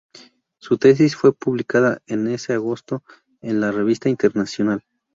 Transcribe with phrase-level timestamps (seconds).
[0.57, 3.03] Su tesis fue publicada ese agosto
[3.39, 4.83] en la Revista Internacional.